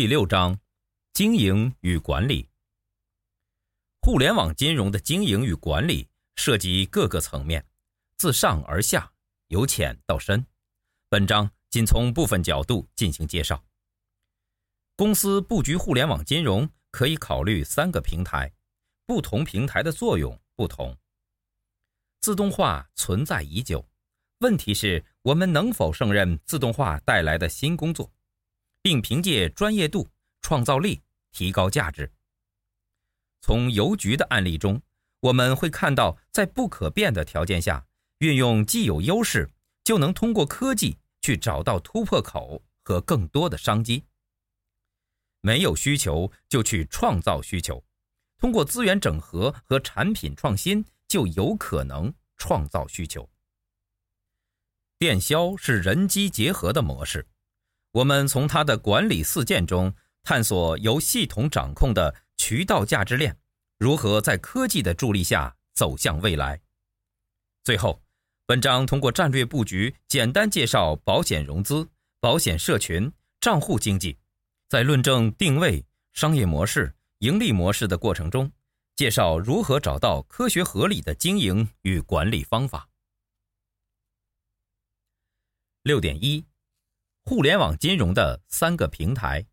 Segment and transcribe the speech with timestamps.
[0.00, 0.58] 第六章，
[1.12, 2.48] 经营与管理。
[4.00, 7.62] 互联网金融的经营与管理涉及各个层面，
[8.16, 9.12] 自上而下，
[9.48, 10.42] 由浅到深。
[11.10, 13.62] 本章仅从部分角度进行介绍。
[14.96, 18.50] 公司布局互联网金融可以考虑三个平台，
[19.04, 20.96] 不同平台的作用不同。
[22.22, 23.86] 自动化存在已久，
[24.38, 28.10] 问题是我们能否胜任自动化带来的新工作，
[28.82, 30.08] 并凭借专业度、
[30.40, 31.00] 创造力
[31.32, 32.10] 提高价值。
[33.42, 34.80] 从邮局的案例中，
[35.20, 37.86] 我们会看到，在不可变的条件下，
[38.18, 39.50] 运用既有优势，
[39.84, 44.04] 就能通过科技去找到突破口和更多的商机。
[45.40, 47.82] 没有需求，就去创造需求，
[48.36, 53.28] 通过资源整合和产品创新，就有可能创造需求。
[54.98, 57.26] 电销是人机结合的模式，
[57.92, 63.36] 我们从它的管理四件中探索由系统掌控的渠道价值链
[63.78, 66.60] 如何在科技的助力下走向未来。
[67.64, 68.02] 最后，
[68.46, 71.88] 本章通过战略布局简单介绍保险融资、
[72.20, 74.16] 保险社群、账户经济。
[74.68, 78.52] 在论证定位、商业模式、盈利模式的过程中，
[78.94, 82.88] 介绍如何找到科学合理的经营与管理方法。
[85.82, 86.44] 六点一，
[87.30, 89.46] 互联网金融的三个平台。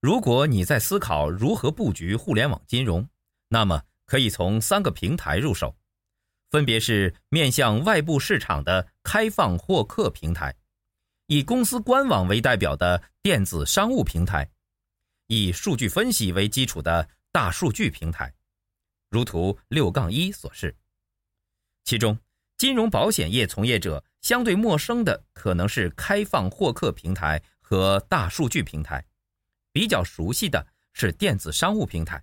[0.00, 3.06] 如果你在思考如何布局互联网金融，
[3.48, 5.76] 那么可以从三个平台入手，
[6.50, 10.56] 分别是面向外部市场的开放获客平台。
[11.26, 14.50] 以公司官网为代表的电子商务平台，
[15.26, 18.32] 以数据分析为基础的大数据平台，
[19.10, 20.74] 如图六杠一所示。
[21.84, 22.18] 其中，
[22.56, 29.04] 金融保险业从业者相对陌生的可能是开放获客平台和大数据平台，
[29.72, 32.22] 比较熟悉的是电子商务平台。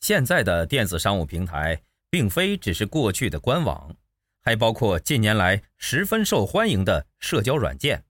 [0.00, 3.96] 现在的电子商务平台，并非只是过去的官网。
[4.42, 8.04] 还包括近年来十分受欢迎的社交软件，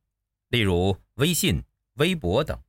[0.50, 1.64] 例如微信、
[1.94, 2.60] 微博等。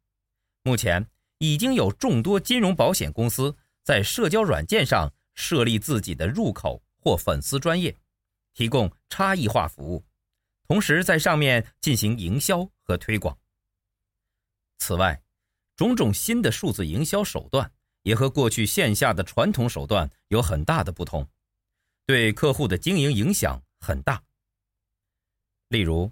[0.63, 1.05] 目前
[1.39, 7.93] 已经有众多金融保险公司在社交软件上设立自己的入口或粉丝专业，
[8.57, 10.03] 提供差异化服务，
[10.67, 13.37] 同时在上面进行营销和推广。
[14.79, 15.21] 此外，
[15.75, 21.23] 种种新的数字营销手段也和过去线下的传统手段有很大的不同。
[22.07, 24.19] 对客户的经营影响很大。
[25.67, 26.11] 例如，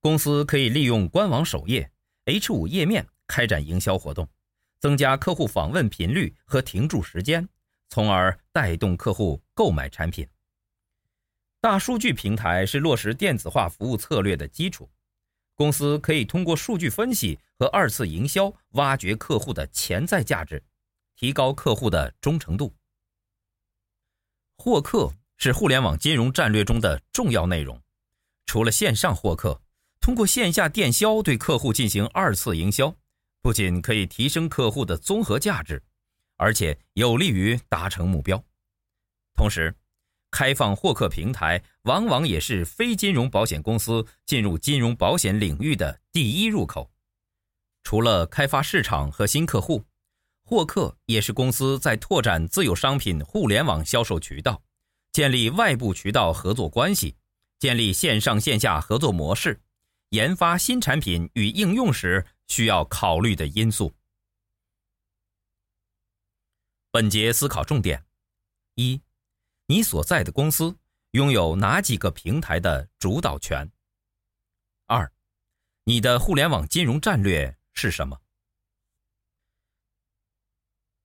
[0.00, 1.92] 公司可以利用官网首页
[2.24, 4.26] H5 页面开展营销活动，
[4.80, 7.46] 增加客户访问频率和停驻时间，
[7.90, 10.26] 从而带动客户购买产品。
[11.62, 14.90] 大数据平台是落实电子化服务策略的基础，
[15.54, 20.60] 公司可以通过数据分析和二次营销，挖掘客户的潜在价值，
[21.14, 22.74] 提高客户的忠诚度。
[24.58, 25.10] 获客。
[25.38, 27.82] 是互联网金融战略中的重要内容。
[28.46, 29.60] 除了线上获客，
[30.00, 32.94] 通过线下电销对客户进行二次营销，
[33.40, 35.82] 不仅可以提升客户的综合价值，
[36.36, 38.40] 而且有利于达成目标。
[39.34, 39.74] 同时，
[40.32, 46.90] 开放获客平台往往也是非金融保险公司进入金融保险领域的第一入口。
[47.84, 49.84] 除了开发市场和新客户，
[50.42, 54.62] 获客也是公司在拓展自有商品互联网销售渠道。
[55.12, 57.16] 建立外部渠道合作关系，
[57.58, 59.60] 建立线上线下合作模式，
[60.08, 63.92] 研发新产品与应用时需要考虑的因素。
[66.90, 68.06] 本节思考重点：
[68.76, 69.02] 一，
[69.66, 70.76] 你所在的公司
[71.12, 73.70] 拥有哪几个平台的主导权？
[74.86, 75.10] 二，
[75.84, 78.20] 你的互联网金融战略是什么？